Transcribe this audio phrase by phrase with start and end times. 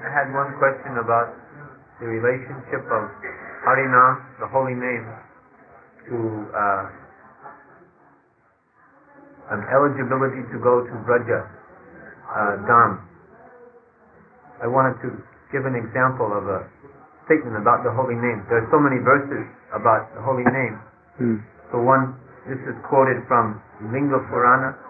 [0.00, 1.36] I had one question about
[2.00, 3.02] the relationship of
[3.68, 5.04] Harinam, the holy name,
[6.08, 6.16] to
[6.56, 6.84] uh,
[9.52, 13.04] an eligibility to go to Braja uh, Dham.
[14.64, 15.20] I wanted to
[15.52, 16.64] give an example of a
[17.28, 18.40] statement about the holy name.
[18.48, 19.44] There are so many verses
[19.76, 20.80] about the holy name.
[21.20, 21.36] Hmm.
[21.70, 22.16] So one,
[22.48, 23.60] this is quoted from
[23.92, 24.80] Linga Purana.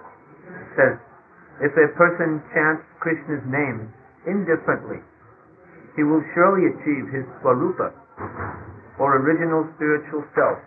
[0.47, 0.95] It says,
[1.67, 3.91] if a person chants Krishna's name
[4.25, 5.05] indifferently,
[5.97, 7.93] he will surely achieve his swarupa,
[8.99, 10.59] or original spiritual self,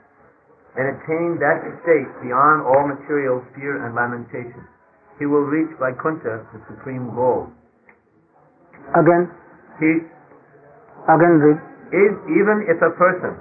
[0.76, 4.66] and attain that state beyond all material fear and lamentation.
[5.20, 7.48] He will reach Vaikuntha, the supreme goal.
[8.98, 9.30] Again,
[9.80, 10.02] He
[11.08, 11.60] again read.
[11.94, 13.38] is even if a person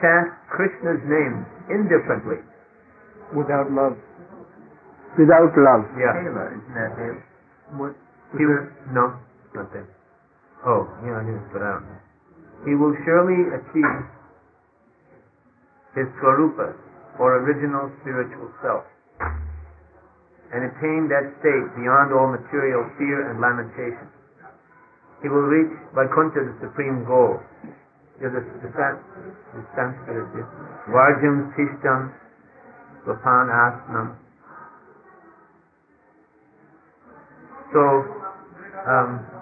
[0.00, 2.40] chants Krishna's name indifferently.
[3.36, 3.96] Without love.
[5.18, 5.84] Without love.
[5.96, 6.16] Yeah.
[6.16, 7.16] Kayla, isn't that it?
[7.76, 7.94] What?
[8.34, 8.44] He
[8.90, 9.14] no,
[9.54, 9.86] not there.
[10.66, 11.20] Oh, yeah,
[11.52, 12.00] but I don't know.
[12.64, 14.00] He will surely achieve
[15.94, 16.72] his swarupa,
[17.20, 18.82] or original spiritual self,
[20.52, 24.08] and attain that state beyond all material fear and lamentation.
[25.22, 27.38] He will reach Vaikuntha, the supreme goal.
[28.20, 29.00] The, the, San-
[29.54, 30.46] the Sanskrit is
[30.88, 32.12] Varjam Tishtam
[33.06, 34.16] Vapan Asnam.
[37.72, 37.82] So,
[38.88, 39.33] um,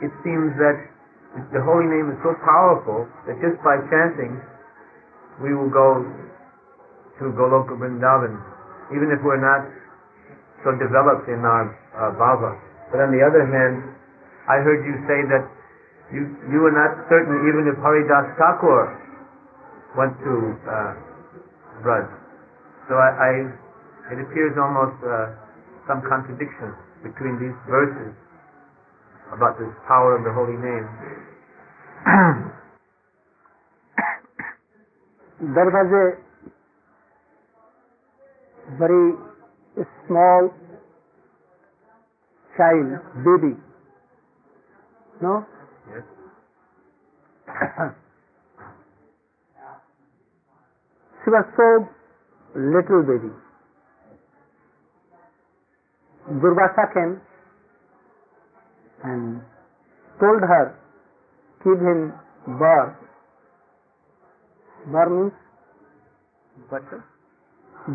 [0.00, 0.76] it seems that
[1.54, 4.40] the holy name is so powerful that just by chanting,
[5.38, 6.02] we will go
[7.20, 8.34] to Goloka Vrindavan,
[8.90, 9.68] even if we're not
[10.64, 12.56] so developed in our uh, bhava.
[12.90, 13.84] But on the other hand,
[14.50, 15.44] I heard you say that
[16.10, 18.82] you you were not certain even if Haridas Thakur
[19.96, 20.34] went to
[20.66, 20.92] uh.
[22.90, 23.30] So I, I
[24.12, 25.32] it appears almost uh,
[25.88, 28.12] some contradiction between these verses
[29.32, 30.88] about this power of the holy name.
[35.40, 36.20] There was a
[38.76, 39.14] very
[40.06, 40.52] small
[42.58, 43.56] child, baby.
[45.22, 45.46] No?
[45.88, 46.04] Yes.
[51.24, 51.88] she was so
[52.54, 53.32] little baby.
[56.28, 57.20] Durvasa came
[59.04, 59.40] and
[60.20, 60.76] told her,
[61.64, 62.12] give him
[62.58, 62.96] bar.
[64.92, 65.32] Bar means
[66.70, 67.04] Butter?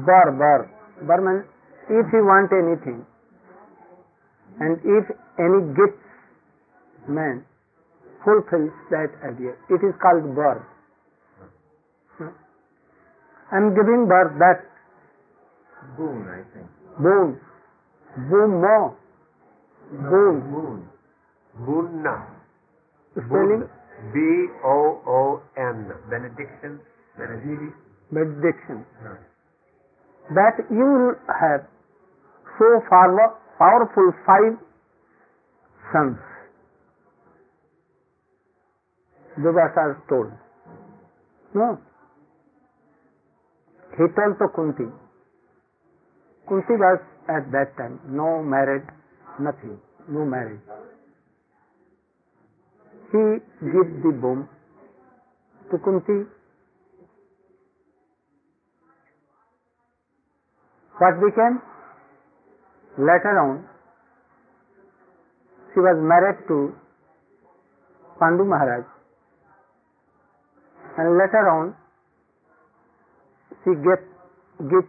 [0.06, 0.70] bar, bar.
[1.08, 1.46] Bar means
[1.90, 3.06] if you want anything
[4.60, 5.06] and if
[5.38, 6.02] any gift
[7.08, 7.44] man
[8.24, 10.66] fulfills that idea, it is called bar.
[12.18, 12.34] Hmm.
[13.52, 14.66] I am giving bar that
[15.98, 16.66] Boon, I think.
[16.98, 17.40] boon,
[18.30, 18.98] boon more,
[19.92, 20.52] boon, Moon.
[20.52, 20.90] Boon.
[23.16, 23.64] Spelling
[24.14, 24.20] B
[24.64, 25.92] O O N.
[26.10, 26.80] Benediction.
[27.18, 27.74] Benediction.
[28.12, 28.86] benediction.
[30.36, 31.68] That you will have
[32.60, 34.58] so far powerful five
[35.94, 36.18] sons.
[39.40, 40.32] Durvasa told.
[41.54, 41.78] No.
[43.92, 44.88] He told to Kunti.
[46.48, 47.00] Kunti was
[47.30, 48.84] at that time no married,
[49.40, 49.80] nothing,
[50.10, 50.60] no marriage.
[53.16, 53.22] He
[53.72, 54.50] gave the bomb
[55.72, 56.18] to Kunti.
[60.98, 61.62] What became?
[62.98, 63.64] Later on,
[65.72, 66.76] she was married to
[68.20, 68.86] Pandu Maharaj.
[70.98, 71.76] And later on,
[73.64, 74.04] she gave,
[74.72, 74.88] gave,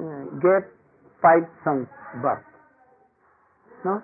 [0.00, 0.64] uh, gave
[1.20, 1.88] five sons
[2.22, 2.44] birth.
[3.84, 4.02] No?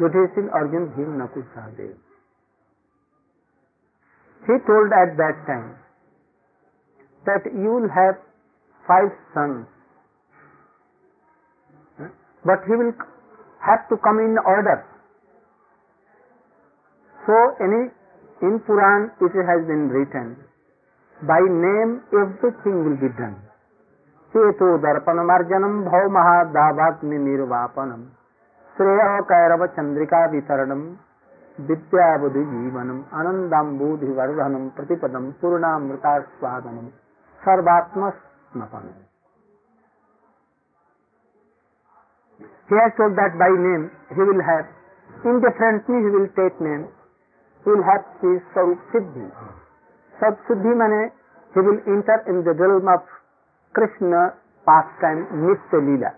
[0.00, 2.09] Yudhishthir, Arjun, Bhim, Nakul, Sahadev.
[4.46, 5.76] He told at that time
[7.26, 8.16] that you will have
[8.86, 9.66] five sons,
[12.44, 12.92] but he will
[13.60, 14.84] have to come in order.
[17.18, 17.92] So, any
[18.42, 20.36] in Puran it has been written,
[21.20, 23.36] by name everything will be done.
[24.34, 28.02] चेतो दर्पणमार्जनम भव महादावाग्नि निर्वापनम
[28.76, 30.82] श्रेय कैरव चंद्रिका वितरणम
[31.58, 36.88] विद्या बुद्धि जीवनम आनंदाम्बुधि वर्धनम प्रतिपदम पूर्णामृतास्वादनम
[37.40, 38.98] सर्वात्म स्मपनम
[42.70, 44.66] He has told that by name he will have,
[45.26, 46.86] indifferently he will take name,
[47.64, 49.26] he will have his Sarup Siddhi.
[50.14, 51.10] Sarup Siddhi means
[51.52, 53.02] he will enter in the realm of
[53.74, 56.12] Krishna pastime Nitya Leela.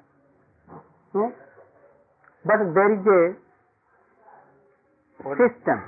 [1.15, 1.33] No?
[2.45, 3.21] But there is a
[5.23, 5.79] system.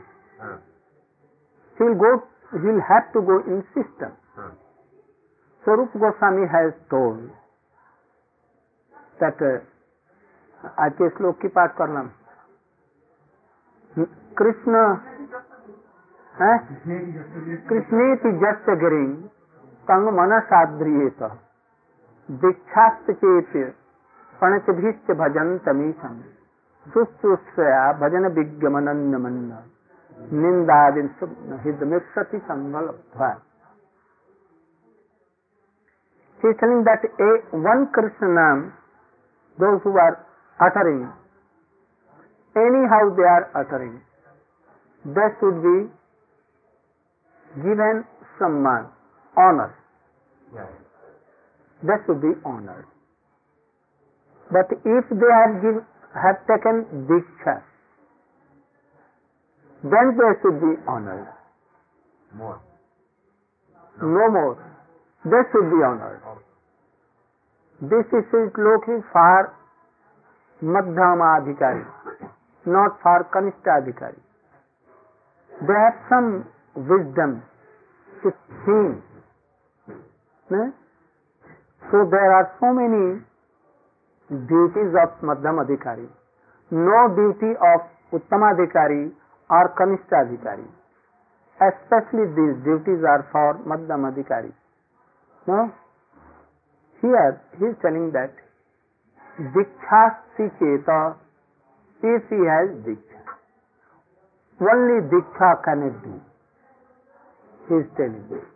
[0.40, 0.56] Uh,
[1.78, 2.22] He will go,
[2.52, 4.12] he will have to go in system.
[4.38, 4.50] uh,
[5.64, 7.30] Swarup Goswami has told
[9.20, 9.58] that uh,
[10.80, 12.02] आज के श्लोक की पाठ करना
[14.38, 14.84] कृष्ण
[16.34, 16.52] है
[17.68, 19.12] कृष्णेति just गिरिंग
[19.88, 21.22] तंग मन साद्रियेत
[22.28, 23.52] दीक्षास्त चेत
[24.40, 26.16] पणचभिश्च भजन तमीशम
[26.86, 29.36] शुश्रूषया भजन विज्ञमन मन
[30.34, 31.10] निंदा दिन
[31.64, 32.88] हित में सती संगल
[36.40, 38.60] telling that a one Krishna नाम
[39.58, 40.16] दो are
[40.58, 41.04] uttering
[42.86, 43.98] anyhow they are uttering
[45.04, 45.78] that should be
[47.48, 48.02] given
[48.38, 48.86] सम्मान
[49.36, 49.72] honour
[51.82, 52.84] that should be honour
[54.50, 55.82] but if they are give
[56.14, 57.62] have taken diksha,
[59.82, 61.28] then they should be honored.
[62.34, 62.60] More.
[64.00, 64.56] No no more.
[65.24, 66.22] They should be honored.
[67.82, 69.52] This is looking for
[70.62, 71.84] Madhyamadhikari,
[72.66, 74.20] not for Kanishtadhikari.
[75.66, 77.42] They have some wisdom
[78.22, 78.30] to
[78.64, 79.02] think.
[80.50, 80.70] eh?
[81.90, 83.20] So there are so many
[84.30, 86.08] duties of मध्यम अधिकारी
[86.72, 89.04] no duty of उत्तमाधिकारी
[89.50, 90.68] और कनिष्ठ अधिकारी
[91.58, 94.52] especially these duties are for मध्यम अधिकारी
[95.46, 95.64] no
[97.02, 98.42] here he is telling that
[99.38, 100.90] दीक्षा सीखेत
[102.00, 106.18] if he has दीक्षा only Diksha can it do
[107.60, 108.52] he is telling that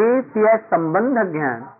[0.00, 1.70] if he संबंध ज्ञान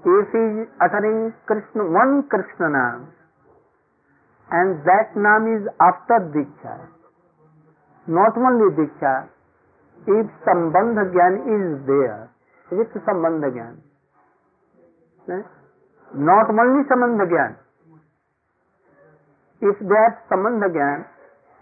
[0.00, 0.36] if
[0.82, 3.06] uttering Krishna one Krishna नाम
[4.48, 6.76] एंड दैट नाम is after Diksha
[8.06, 9.16] not only दीक्षा
[9.98, 13.76] if संबंध ज्ञान is there with संबंध ज्ञान
[16.10, 17.56] नॉट ओनली संबंध ज्ञान
[19.62, 21.04] if they have sambandh gyan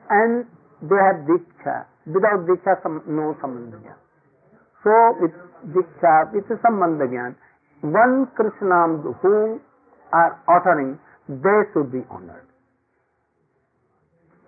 [0.07, 0.45] and
[0.83, 1.79] they have diksha
[2.09, 3.97] without diksha no sambandh gyan
[4.85, 5.43] so with
[5.75, 7.35] diksha with संबंध gyan
[7.85, 8.93] one Krishna नाम
[9.23, 9.31] who
[10.13, 10.93] are uttering
[11.29, 12.47] they should be honoured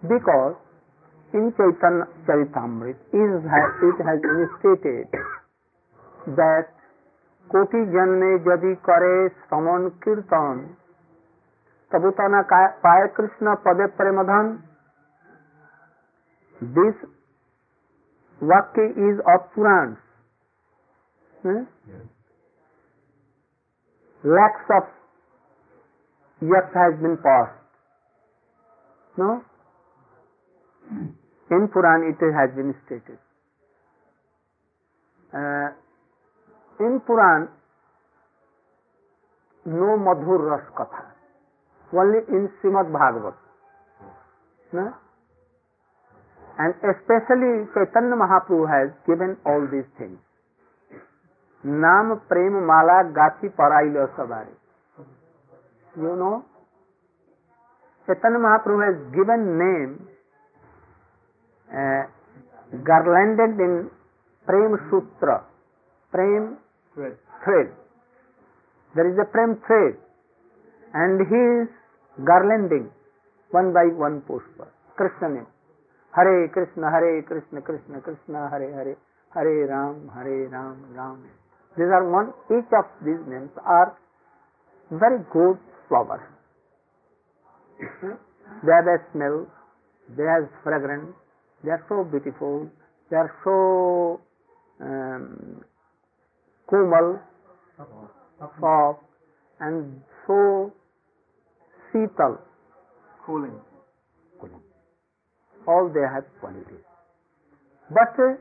[0.03, 0.55] because
[1.33, 3.35] in Chaitanya Charitamrita is
[3.89, 4.25] it has
[4.55, 5.19] stated
[6.39, 6.71] that
[7.51, 10.65] कोटि जन्म यदि करे समन कीर्तन
[11.93, 12.41] कबूतना
[12.85, 14.47] पाय कृष्ण पदे प्रेमधन।
[16.61, 16.97] दिस
[18.41, 19.95] वाक्य is of Purana
[24.27, 24.85] lakhs of
[26.43, 27.63] years has been passed.
[29.17, 29.43] No?
[31.51, 33.19] In Puran it has been stated.
[35.33, 35.71] Uh,
[36.81, 37.49] in Puran,
[39.67, 41.07] no Madhur Ras Katha.
[41.95, 43.39] Only in Srimad Bhagavat.
[44.73, 44.93] No?
[46.59, 50.19] And especially Chaitanya Mahaprabhu has given all these things.
[51.67, 54.55] नाम प्रेम माला गाथी पढ़ाई लो सवारे।
[56.03, 56.31] You know
[58.09, 59.97] Chaitanya Mahaprabhu has given name
[62.85, 63.83] garlanded in
[64.49, 65.37] प्रेम सूत्र
[66.13, 66.47] प्रेम
[66.97, 67.73] thread
[68.95, 69.97] there is a Prem thread
[70.95, 71.69] and he is
[72.19, 72.87] garlanding
[73.51, 74.63] one by one पुष्प।
[74.99, 75.43] कृष्ण ने।
[76.15, 78.97] हरे कृष्ण हरे कृष्ण कृष्ण कृष्ण हरे हरे
[79.33, 81.19] हरे राम हरे Ram, Ram.
[81.77, 83.97] These are one each of these names are
[84.91, 86.25] very good flowers
[88.65, 89.47] they have a smell
[90.17, 91.15] they have fragrance
[91.65, 92.69] they are so beautiful
[93.11, 94.21] they are so
[94.81, 95.65] um,
[96.69, 97.19] komal
[98.61, 99.01] soft
[99.61, 100.73] and so
[101.93, 102.39] sheetal
[103.27, 103.59] Cooling.
[104.41, 104.63] Cooling.
[105.67, 106.85] All they have qualities.
[107.91, 108.35] But uh,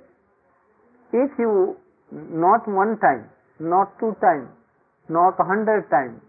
[1.11, 1.75] if you
[2.11, 4.49] not one time, not two times,
[5.09, 6.21] not a hundred times,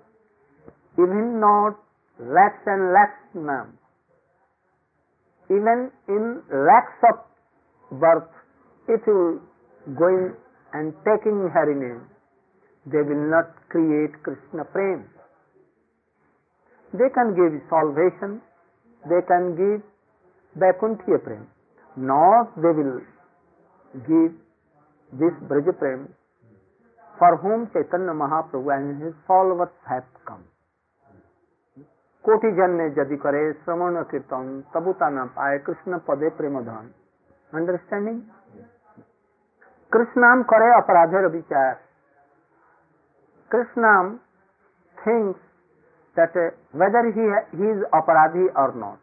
[0.98, 1.76] even not
[2.18, 3.66] lakhs and lakhs now,
[5.50, 8.28] even in lakhs of birth,
[8.88, 9.40] if you
[9.98, 10.34] going
[10.72, 12.02] and taking Hari name,
[12.86, 15.04] they will not create Krishna prem.
[16.92, 18.40] They can give salvation,
[19.08, 19.82] they can give
[20.58, 21.46] Vaikunthiya prem.
[21.96, 23.00] Not they will
[24.06, 24.32] give
[25.20, 26.08] this Braja prem
[27.18, 30.44] for whom Chaitanya Mahaprabhu and his followers have come.
[32.24, 36.88] कोटि जन्मे यदि करे श्रवण कीर्तन तबुता न पाए कृष्ण पदे प्रेम धन
[37.52, 38.20] understanding
[39.92, 41.74] कृष्णाम करे अपराधेर विचार
[43.50, 44.14] कृष्णाम
[44.96, 45.46] thinks
[46.16, 47.24] that uh, whether he,
[47.56, 48.98] he is aparadhi or not.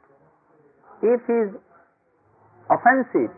[1.02, 1.52] If he is
[2.70, 3.34] offensive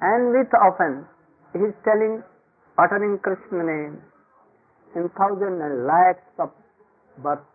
[0.00, 1.06] and with offense,
[1.54, 2.22] he is telling,
[2.78, 4.02] uttering Krishna name
[4.96, 6.50] in thousands and lakhs of
[7.22, 7.46] births,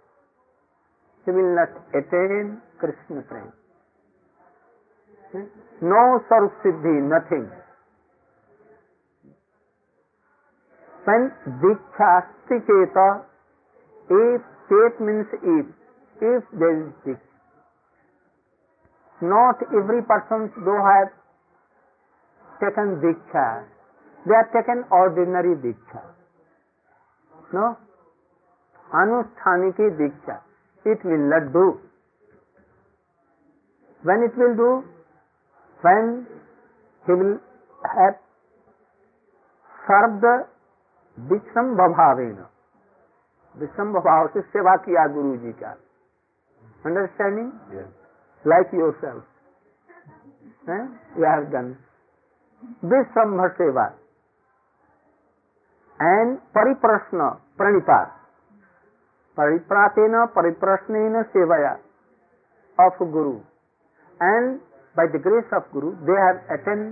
[1.25, 3.51] he will not attain Krishna prem.
[5.81, 7.51] No Sarup Siddhi, nothing.
[11.03, 13.23] When Diksha Astiketa,
[14.09, 15.65] if State means if,
[16.21, 17.25] if there is Diksha.
[19.21, 21.09] Not every person who have
[22.61, 23.65] taken Diksha,
[24.25, 26.01] they are taken ordinary Diksha
[27.53, 27.67] no
[28.89, 30.35] anushthaniki Diksha
[30.85, 31.69] it will not do
[34.03, 34.69] when it will do
[35.83, 36.09] when
[37.05, 37.37] he will
[37.81, 38.11] have
[39.79, 40.33] serve the
[41.17, 42.37] विषम भावेन
[43.57, 45.71] विषम भाव से सेवा किया गुरु जी का
[46.85, 47.49] understanding
[48.45, 49.23] like yourself
[50.69, 51.75] you have done
[52.87, 53.85] विषम सेवा
[55.99, 58.15] एंड परिप्रश्न प्रणिपात
[59.37, 61.77] परिप्रातेन परिप्रश्न सेवया
[62.77, 63.33] of guru
[64.19, 64.59] and
[64.95, 66.85] by the grace of guru they have attend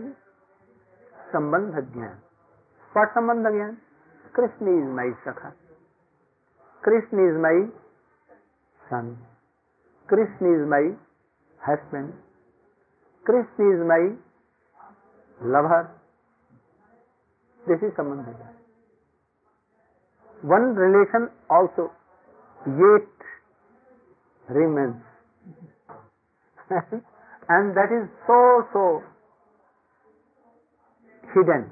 [1.31, 2.17] sambandh ज्ञान
[2.91, 3.77] what संबंध ज्ञान
[4.35, 5.53] कृष्ण इज़ माई सखा
[6.83, 7.67] Krishna is my
[8.81, 9.17] son.
[10.09, 10.95] Krishna is my
[11.61, 12.13] husband.
[13.25, 14.15] Krishna is my
[15.39, 15.91] lover.
[17.63, 18.35] This is Sambandha.
[20.43, 21.91] One relation also
[22.65, 23.09] yet
[24.49, 25.01] remains.
[26.69, 29.03] and that is so, so
[31.33, 31.71] hidden.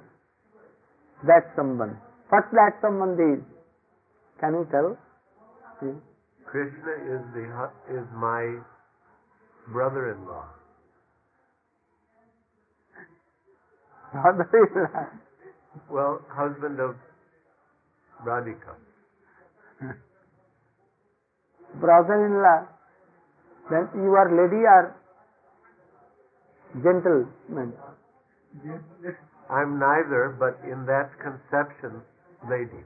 [1.28, 1.98] That Sambandha.
[2.30, 3.44] What that Sambandha is?
[4.40, 4.98] Can you tell?
[5.80, 5.98] Hmm?
[6.46, 7.46] Krishna is the
[7.92, 8.60] is my
[9.72, 10.46] brother-in-law.
[14.14, 15.08] Brother-in-law.
[15.90, 16.96] Well, husband of
[18.24, 18.76] Radhika.
[21.82, 22.68] Brother-in-law.
[23.70, 24.96] Then you are lady or
[26.84, 27.74] gentleman?
[29.50, 32.02] I'm neither, but in that conception,
[32.50, 32.84] lady.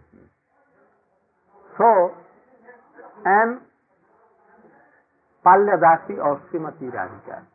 [1.78, 2.12] So,
[3.26, 3.62] I am
[5.46, 7.46] Palyadasi or Srimati Radhika.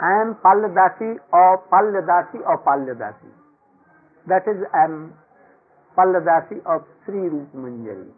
[0.00, 3.30] I am Palyadasi or Palyadasi or Palyadasi.
[4.28, 5.14] That is I am
[5.96, 8.12] पल्लदासी और श्री रूप मंजरी।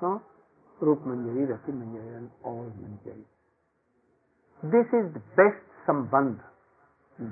[0.00, 0.20] कौन
[0.80, 3.26] रूप मंजरी, रति मंजरी और Manjari.
[4.62, 6.40] This is best संबंध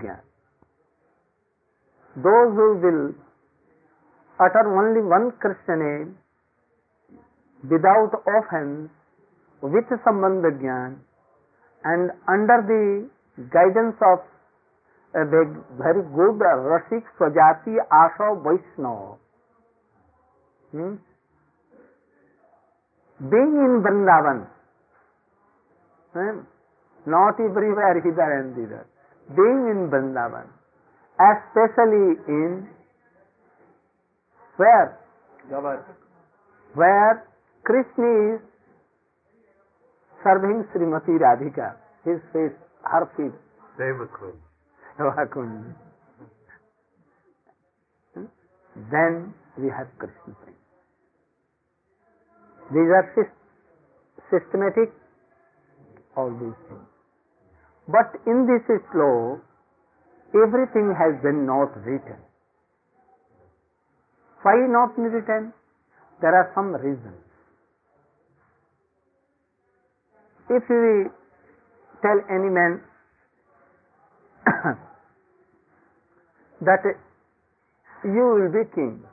[0.00, 0.20] ज्ञान।
[2.16, 2.34] Though
[2.82, 3.02] will
[4.38, 6.14] utter only one Krishna M
[7.62, 8.90] without offence
[9.62, 10.92] with संबंध ज्ञान
[11.84, 12.78] and under the
[13.54, 14.26] guidance of
[15.14, 19.16] very good रसिक स्वजाति आशो वैष्णव
[23.20, 24.44] being in Vrindavan
[27.06, 28.84] not everywhere hither and thither
[29.28, 30.50] being in Vrindavan
[31.18, 32.56] especially in
[34.58, 34.88] where
[36.74, 37.14] where
[37.64, 38.40] Krishna is
[40.20, 41.74] serving Shrimati Radhika
[42.06, 42.52] his face
[42.84, 43.32] her feet
[43.78, 44.43] डेवक्रोध
[44.98, 45.74] Sevakund.
[48.90, 50.58] Then we have Krishna prema.
[52.72, 53.06] These are
[54.30, 54.90] systematic,
[56.16, 56.88] all these things.
[57.86, 59.40] But in this slow,
[60.34, 62.18] everything has been not written.
[64.42, 65.52] Why not written?
[66.20, 67.20] There are some reasons.
[70.50, 71.10] If we
[72.02, 72.80] tell any man
[76.60, 76.82] that
[78.04, 79.04] you will be king,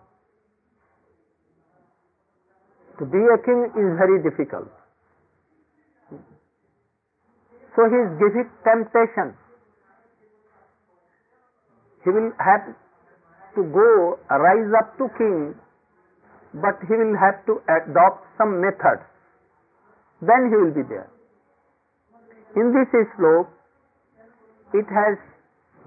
[2.99, 4.69] to be a king is very difficult.
[7.75, 9.33] So he is giving temptation.
[12.03, 12.75] He will have
[13.55, 15.55] to go rise up to king,
[16.55, 19.07] but he will have to adopt some methods.
[20.21, 21.09] Then he will be there.
[22.55, 23.47] In this slope,
[24.73, 25.17] it has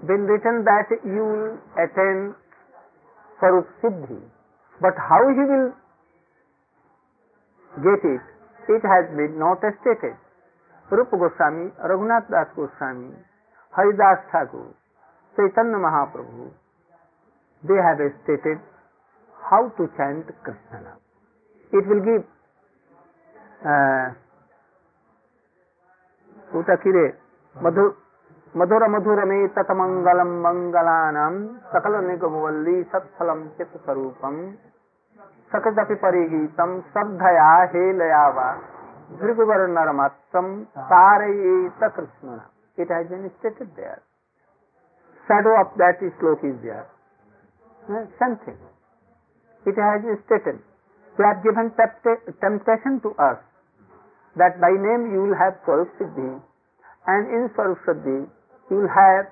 [0.05, 2.35] been written that you will attain
[3.41, 4.21] Sarup Siddhi.
[4.81, 5.71] But how he will
[7.81, 8.23] get it,
[8.69, 10.15] it has been not stated.
[10.91, 13.15] Rupa Goswami, Raghunath Das Goswami,
[13.75, 14.75] Haridas Thakur,
[15.35, 16.51] Chaitanya Mahaprabhu,
[17.67, 18.59] they have stated
[19.49, 20.97] how to chant Krishna now.
[21.73, 22.23] It will give
[23.65, 24.13] uh,
[26.53, 26.75] ওটা
[28.55, 30.99] मधुर मधुर में तत मंगल मंगला
[31.71, 34.35] सकल निगमवल्ली सत्फलम चित स्वरूपम।
[35.51, 38.51] सकृदपि परिगीतम श्रद्धया हे लयावा
[39.11, 40.47] भृगुवर नरमात्रम
[40.85, 41.33] सारे
[41.81, 42.39] तकृष्ण
[42.77, 43.97] it has been stated there
[45.27, 50.59] shadow of that श्लोक is there something it has stated
[51.17, 53.37] you have given temptation to us
[54.35, 56.31] that by name you will have Siddhi
[57.09, 58.17] and in स्वरूप सिद्धि
[58.69, 59.29] you will have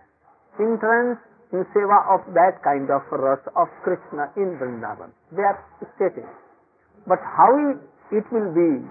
[0.60, 1.20] entrance
[1.52, 5.14] in seva of that kind of ras of Krishna in Vrindavan.
[5.32, 5.62] They have
[5.96, 6.26] stated.
[7.06, 7.54] But how
[8.12, 8.82] it will be,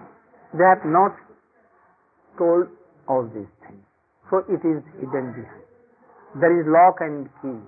[0.55, 1.15] they have not
[2.39, 2.69] told
[3.09, 3.83] all these things.
[4.31, 5.67] So it is hidden behind.
[6.41, 7.61] There is lock and key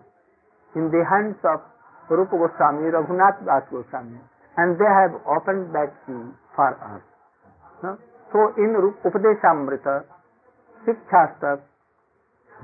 [0.74, 1.60] in the hands of
[2.08, 4.18] Rupa Goswami, Raghunath Das Goswami,
[4.56, 6.22] and they have opened that key
[6.54, 7.02] for us.
[8.32, 10.04] So in Upadeshamrita,
[10.86, 11.60] Shikshastak,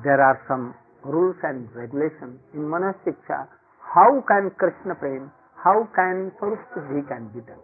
[0.04, 3.48] there are some rules and regulations in Manas Shiksha.
[3.94, 5.32] How can Krishna Prem,
[5.64, 7.60] how can Swarup Siddhi can be done?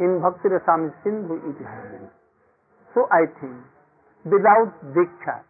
[0.00, 2.08] In Bhakti Rasam Sindhu it has been.
[2.94, 3.56] So I think
[4.24, 5.42] without Diksha,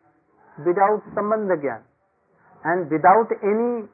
[0.64, 1.82] without Sambandha Gyan,
[2.64, 3.88] and without any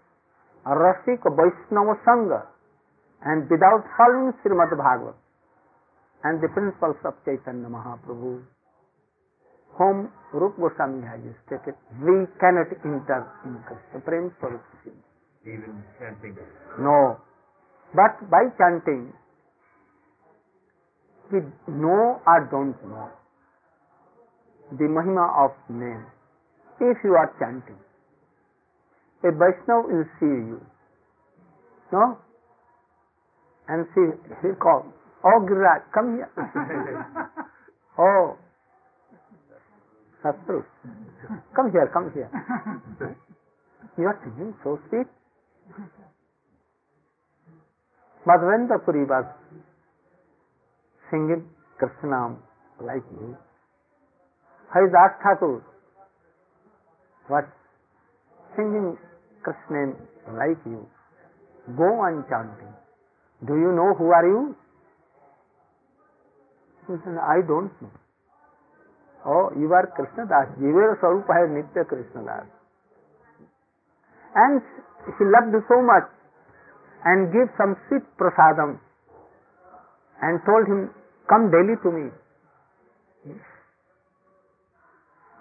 [0.66, 2.46] Rasik Vaishnava Sangha,
[3.24, 5.16] and without following Srimad Bhagavat,
[6.24, 8.42] and the principles of Chaitanya Mahaprabhu,
[9.78, 14.60] whom Rup Goswami has stated, we cannot enter in Krishna Prem Swarup
[15.46, 16.36] Even chanting.
[16.82, 17.16] No.
[17.94, 19.14] But by chanting,
[21.32, 23.08] we know or don't know
[24.72, 26.04] the Mahima of name.
[26.80, 27.78] If you are chanting,
[29.24, 30.60] a Vaishnav will see you.
[31.92, 32.18] No?
[33.68, 34.08] And see,
[34.42, 34.84] he call,
[35.24, 36.30] Oh Giriraj, come here.
[37.98, 38.36] oh,
[40.22, 40.64] Satru,
[41.54, 42.30] come here, come here.
[43.98, 45.06] You are singing so sweet.
[48.26, 49.24] Madhavendra Puri was
[51.10, 51.44] singing
[51.80, 52.38] Krishnam
[52.80, 53.36] like you.
[54.72, 55.62] Haridas Thakur
[57.30, 57.44] was
[58.56, 58.98] singing
[59.42, 59.94] Krishna
[60.34, 60.86] like you.
[61.76, 62.74] Go on chanting.
[63.46, 64.56] Do you know who are you?
[66.86, 67.90] He said, I don't know.
[69.26, 70.48] Oh, you are Krishna Das.
[70.58, 72.46] Jiver Sarupa hai Nitya Krishna Das.
[74.34, 74.62] And
[75.18, 76.06] he loved so much
[77.04, 78.78] and gave some sweet prasadam
[80.22, 80.90] and told him,
[81.28, 82.10] come daily to me.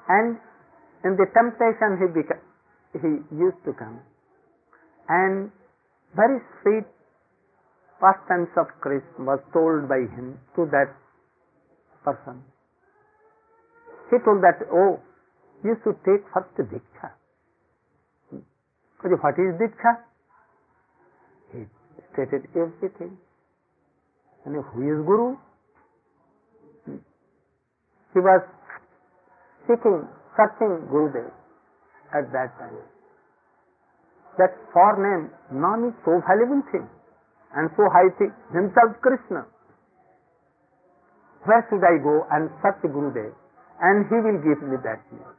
[0.09, 0.37] And
[1.03, 2.07] in the temptation he,
[2.99, 3.99] he used to come.
[5.09, 5.51] And
[6.15, 6.85] very sweet
[7.99, 10.95] pastimes of Krishna was told by him to that
[12.03, 12.43] person.
[14.09, 14.99] He told that, oh,
[15.63, 17.11] you should take first Diksha.
[18.31, 19.91] Because what is Diksha?
[21.51, 21.65] He
[22.13, 23.17] stated everything.
[24.45, 25.35] And who is Guru?
[28.13, 28.41] He was
[29.67, 31.29] seeking, searching Gurudev
[32.15, 32.79] at that time.
[34.37, 36.87] That for name, Nam is so valuable thing
[37.55, 39.45] and so high thing, himself Krishna.
[41.43, 43.33] Where should I go and search Gurudev?
[43.81, 45.37] And he will give me that name.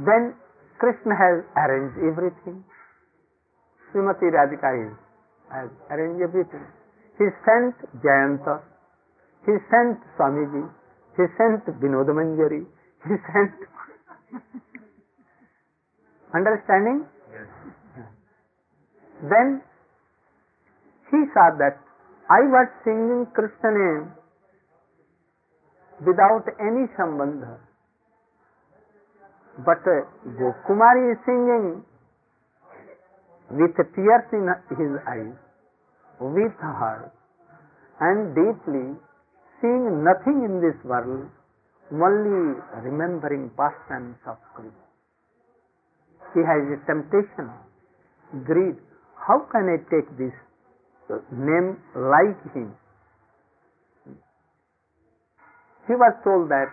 [0.00, 0.34] Then
[0.78, 2.64] Krishna has arranged everything.
[3.90, 4.94] Srimati Radhika is,
[5.52, 6.64] has arranged everything.
[7.18, 8.62] He sent Jayanta,
[9.44, 10.70] he sent Swamiji,
[11.16, 12.64] he sent Vinod Manjari,
[13.04, 13.54] he sent.
[16.34, 17.04] Understanding?
[17.32, 17.48] Yes.
[19.22, 19.62] Then
[21.10, 21.80] he saw that
[22.30, 24.17] I was singing Krishna name
[26.04, 27.58] without any sambandha.
[29.64, 30.06] But uh,
[30.38, 31.82] Gokumari is singing
[33.50, 35.34] with tears in his eyes,
[36.20, 37.10] with her,
[38.00, 38.94] and deeply
[39.60, 41.26] seeing nothing in this world,
[41.90, 44.86] only remembering pastimes of Krishna.
[46.34, 47.50] He has a temptation,
[48.44, 48.76] greed.
[49.16, 50.36] How can I take this
[51.32, 52.76] name like him?
[55.88, 56.68] He was told that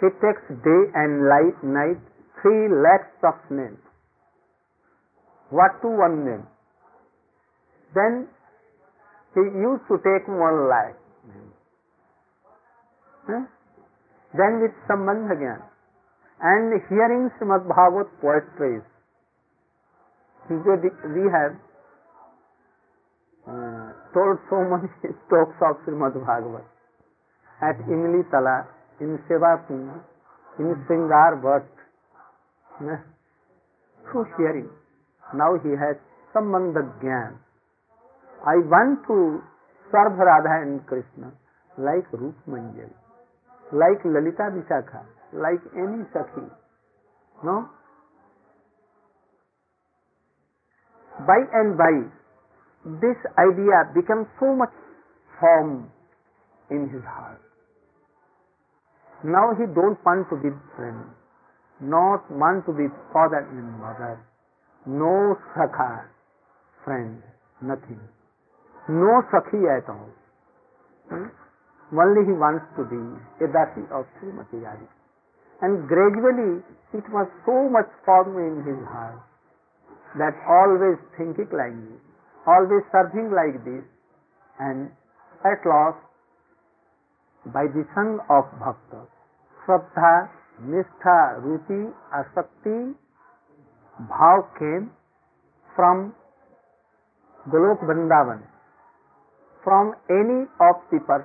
[0.00, 2.00] he takes day and light, night
[2.40, 3.84] three lakhs of names.
[5.50, 6.46] What to one name?
[7.94, 8.28] Then
[9.36, 10.96] he used to take one life.
[13.28, 13.44] Huh?
[14.32, 15.60] Then with Sambandh again.
[16.40, 18.80] And hearing Srimad Bhagavat poetry,
[20.48, 21.56] we have
[23.48, 24.88] uh, told so many
[25.28, 26.64] talks of Srimad Bhagavat
[27.60, 28.58] at Imli Tala
[29.00, 31.84] in सेवा in Shringar Bhatt
[34.00, 34.68] through hearing
[35.24, 35.96] now he has
[36.34, 37.38] संबंध ज्ञान
[38.48, 39.16] I want to
[39.90, 41.30] serve Radha and Krishna
[41.76, 45.04] like Rup Manjari like Lalita Vishakha
[45.42, 46.46] like any सखी
[47.36, 47.60] no
[51.12, 52.00] by and by
[52.84, 54.72] this idea become so much
[55.38, 55.72] form
[56.68, 57.45] in his heart
[59.24, 61.04] Now he don't want to be friend,
[61.80, 64.20] not want to be father and mother,
[64.86, 66.04] no sakha,
[66.84, 67.22] friend,
[67.62, 68.00] nothing,
[68.88, 70.10] no sakhi at all.
[71.08, 71.32] Hmm?
[71.96, 73.02] Only he wants to be
[73.44, 74.90] a dasi of Srimati Radhika.
[75.62, 79.22] And gradually it was so much formed in his heart
[80.18, 82.02] that always thinking like this,
[82.46, 83.84] always serving like this,
[84.58, 84.90] and
[85.44, 86.00] at last
[87.46, 88.94] by the संग of भक्त।
[89.60, 90.12] श्रद्धा,
[90.64, 91.80] निष्ठा, रुचि,
[92.14, 92.78] आसक्ति,
[93.98, 94.86] भाव came
[95.76, 96.08] from
[97.46, 98.42] Golok Vrindavan.
[99.64, 101.24] From any of people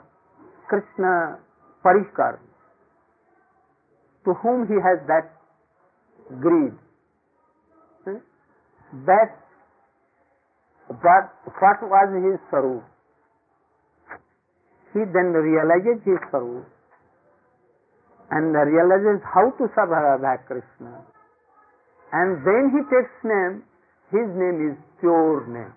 [0.70, 1.10] Krishna
[1.86, 2.38] Parrikar
[4.26, 5.32] to whom he has that
[6.40, 6.78] greed
[8.94, 9.38] that
[10.90, 12.84] what was his स्वरूप
[14.94, 16.66] He then realizes his sarup
[18.32, 21.04] and realizes how to serve Radha Krishna.
[22.12, 23.64] And then he takes name,
[24.12, 25.74] his name is pure name.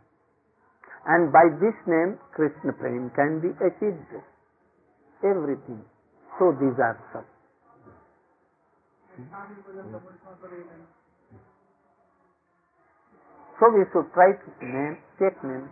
[1.07, 4.23] And by this name, Krishna Prem can be achieved.
[5.23, 5.85] Everything.
[6.39, 7.27] So these are some.
[13.61, 15.71] So we should try to name, take name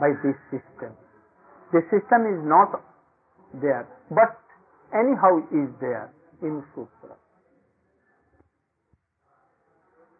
[0.00, 0.96] by this system.
[1.72, 2.82] The system is not
[3.62, 4.38] there, but
[4.94, 6.10] anyhow is there
[6.42, 7.16] in Sutra.